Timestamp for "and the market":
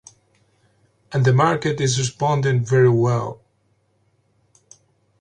1.11-1.79